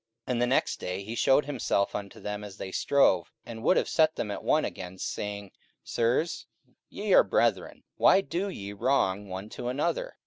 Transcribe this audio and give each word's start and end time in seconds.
44:007:026 0.25 0.31
And 0.33 0.41
the 0.41 0.47
next 0.47 0.75
day 0.77 1.03
he 1.03 1.13
shewed 1.13 1.45
himself 1.45 1.93
unto 1.93 2.19
them 2.19 2.43
as 2.43 2.57
they 2.57 2.71
strove, 2.71 3.31
and 3.45 3.61
would 3.63 3.77
have 3.77 3.87
set 3.87 4.15
them 4.15 4.31
at 4.31 4.43
one 4.43 4.65
again, 4.65 4.97
saying, 4.97 5.51
Sirs, 5.83 6.47
ye 6.89 7.13
are 7.13 7.23
brethren; 7.23 7.83
why 7.97 8.21
do 8.21 8.49
ye 8.49 8.73
wrong 8.73 9.27
one 9.27 9.47
to 9.49 9.67
another? 9.67 10.15